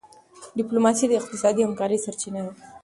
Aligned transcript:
ډيپلوماسي 0.57 1.05
د 1.07 1.13
اقتصادي 1.19 1.61
همکارۍ 1.65 1.97
سرچینه 2.05 2.41
ده. 2.45 2.53